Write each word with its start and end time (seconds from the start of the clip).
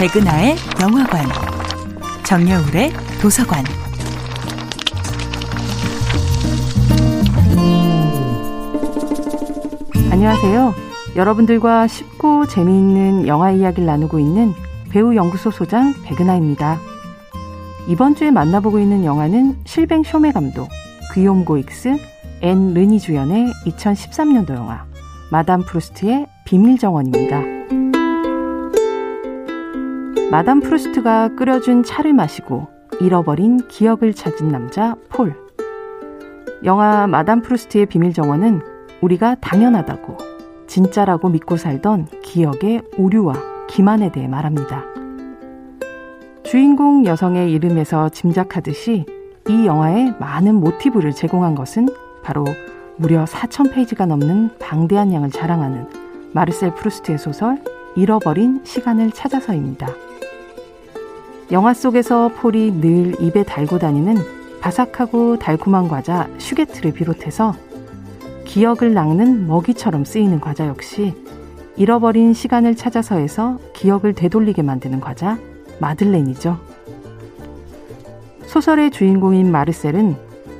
백은하의 0.00 0.56
영화관, 0.80 1.26
정여울의 2.24 2.90
도서관. 3.20 3.62
안녕하세요. 10.10 10.72
여러분들과 11.16 11.86
쉽고 11.86 12.46
재미있는 12.46 13.26
영화 13.26 13.50
이야기를 13.50 13.84
나누고 13.84 14.18
있는 14.18 14.54
배우 14.88 15.14
연구소 15.14 15.50
소장 15.50 15.92
백은하입니다. 16.04 16.78
이번 17.86 18.14
주에 18.14 18.30
만나보고 18.30 18.78
있는 18.78 19.04
영화는 19.04 19.58
실뱅 19.66 20.02
쇼메 20.02 20.32
감독, 20.32 20.70
귀욤 21.12 21.44
고익스, 21.44 21.98
앤 22.40 22.72
르니 22.72 23.00
주연의 23.00 23.52
2013년도 23.66 24.54
영화 24.54 24.86
마담 25.30 25.60
프루스트의 25.62 26.26
비밀 26.46 26.78
정원입니다. 26.78 27.59
마담 30.30 30.60
프루스트가 30.60 31.34
끓여준 31.34 31.82
차를 31.82 32.12
마시고 32.12 32.68
잃어버린 33.00 33.66
기억을 33.66 34.14
찾은 34.14 34.48
남자 34.48 34.94
폴. 35.08 35.34
영화 36.62 37.08
마담 37.08 37.42
프루스트의 37.42 37.86
비밀 37.86 38.12
정원은 38.12 38.60
우리가 39.00 39.34
당연하다고 39.40 40.18
진짜라고 40.68 41.30
믿고 41.30 41.56
살던 41.56 42.06
기억의 42.22 42.82
오류와 42.96 43.34
기만에 43.68 44.12
대해 44.12 44.28
말합니다. 44.28 44.84
주인공 46.44 47.06
여성의 47.06 47.50
이름에서 47.50 48.10
짐작하듯이 48.10 49.06
이 49.48 49.66
영화에 49.66 50.14
많은 50.20 50.54
모티브를 50.54 51.10
제공한 51.10 51.56
것은 51.56 51.88
바로 52.22 52.44
무려 52.96 53.24
4,000페이지가 53.24 54.06
넘는 54.06 54.58
방대한 54.60 55.12
양을 55.12 55.30
자랑하는 55.30 55.88
마르셀 56.34 56.76
프루스트의 56.76 57.18
소설 57.18 57.60
잃어버린 58.00 58.62
시간을 58.64 59.10
찾아서입니다. 59.10 59.88
영화 61.52 61.74
속에서 61.74 62.28
폴이 62.28 62.80
늘 62.80 63.20
입에 63.20 63.42
달고 63.42 63.78
다니는 63.78 64.16
바삭하고 64.62 65.38
달콤한 65.38 65.88
과자 65.88 66.26
chouquette를 66.38 66.94
비롯해서 66.94 67.54
기억을 68.46 68.94
낚는 68.94 69.46
먹이처럼 69.46 70.06
쓰이는 70.06 70.40
과자 70.40 70.66
역시 70.66 71.14
잃어버린 71.76 72.32
시간을 72.32 72.74
찾아서에서 72.74 73.58
기억을 73.74 74.14
되돌리게 74.14 74.62
만드는 74.62 75.00
과자 75.00 75.38
마들렌이죠. 75.78 76.58
소설의 78.46 78.92
주인공인 78.92 79.52
마르셀은 79.52 80.16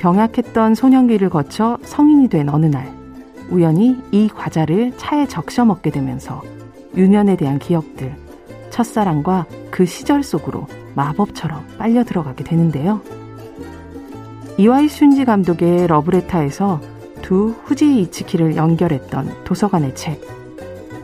병약했던 0.00 0.74
소년기를 0.74 1.30
거쳐 1.30 1.78
성인이 1.82 2.28
된 2.28 2.50
어느 2.50 2.66
날 2.66 2.92
우연히 3.48 3.96
이 4.10 4.28
과자를 4.28 4.92
차에 4.98 5.26
적셔 5.26 5.64
먹게 5.64 5.90
되면서 5.90 6.42
유년에 6.96 7.36
대한 7.36 7.58
기억들, 7.58 8.14
첫사랑과 8.70 9.46
그 9.70 9.86
시절 9.86 10.22
속으로 10.22 10.66
마법처럼 10.94 11.66
빨려 11.78 12.04
들어가게 12.04 12.44
되는데요. 12.44 13.00
이와이 14.58 14.86
슌지 14.86 15.24
감독의 15.24 15.86
러브레타에서 15.86 16.80
두 17.22 17.54
후지 17.64 18.00
이츠키를 18.02 18.56
연결했던 18.56 19.44
도서관의 19.44 19.94
책, 19.94 20.20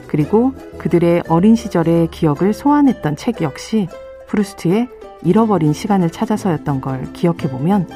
그리고 0.07 0.53
그들의 0.79 1.25
어린 1.29 1.55
시절의 1.55 2.09
기억을 2.11 2.53
소환했던 2.53 3.17
책 3.17 3.43
역시 3.43 3.89
프루스트의 4.27 4.89
잃어버린 5.23 5.73
시간을 5.73 6.11
찾아서였던 6.11 6.81
걸 6.81 7.13
기억해보면 7.13 7.89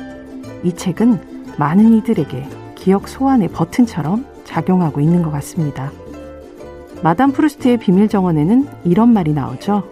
이 0.62 0.73
책은 0.75 1.55
많은 1.59 1.95
이들에게 1.95 2.49
기억 2.75 3.09
소환의 3.09 3.49
버튼처럼 3.49 4.27
작용하고 4.45 5.01
있는 5.01 5.23
것 5.23 5.31
같습니다. 5.31 5.91
마담 7.03 7.33
프루스트의 7.33 7.78
비밀 7.78 8.08
정원에는 8.08 8.69
이런 8.84 9.12
말이 9.12 9.33
나오죠. 9.33 9.83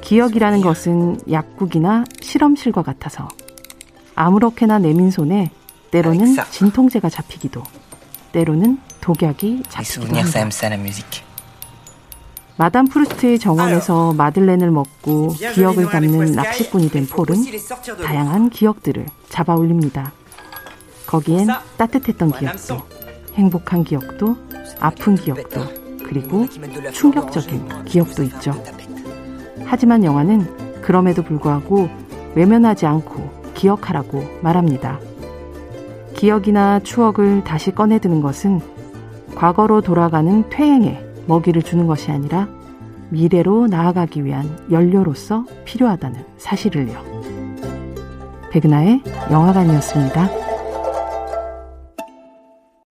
기억이라는 0.00 0.62
것은 0.62 1.20
약국이나 1.30 2.04
실험실과 2.22 2.82
같아서 2.82 3.28
아무렇게나 4.14 4.78
내민 4.78 5.10
손에 5.10 5.50
때로는 5.90 6.36
진통제가 6.50 7.10
잡히기도 7.10 7.62
때로는 8.32 8.78
독약이 9.02 9.64
잡히기도 9.68 10.06
합니다. 10.16 10.48
마담 12.56 12.88
프루스트의 12.88 13.38
정원에서 13.38 14.14
마들렌을 14.14 14.70
먹고 14.70 15.34
기억을 15.54 15.90
담는 15.90 16.32
낚시꾼이 16.32 16.88
된 16.90 17.06
폴은 17.06 17.36
다양한 18.02 18.50
기억들을 18.50 19.06
잡아 19.28 19.54
올립니다. 19.54 20.12
거기엔 21.06 21.46
따뜻했던 21.76 22.32
기억도, 22.32 22.82
행복한 23.38 23.84
기억도, 23.84 24.36
아픈 24.80 25.14
기억도, 25.14 25.60
그리고 26.04 26.44
충격적인 26.92 27.84
기억도 27.84 28.24
있죠. 28.24 28.52
하지만 29.64 30.02
영화는 30.02 30.80
그럼에도 30.82 31.22
불구하고 31.22 31.88
외면하지 32.34 32.86
않고 32.86 33.52
기억하라고 33.54 34.24
말합니다. 34.42 34.98
기억이나 36.14 36.80
추억을 36.80 37.44
다시 37.44 37.70
꺼내드는 37.70 38.22
것은 38.22 38.60
과거로 39.36 39.82
돌아가는 39.82 40.48
퇴행에 40.50 41.00
먹이를 41.26 41.62
주는 41.62 41.86
것이 41.86 42.10
아니라 42.10 42.48
미래로 43.10 43.68
나아가기 43.68 44.24
위한 44.24 44.48
연료로서 44.70 45.44
필요하다는 45.64 46.24
사실을요. 46.38 47.04
백은하의 48.50 49.02
영화관이었습니다. 49.30 50.47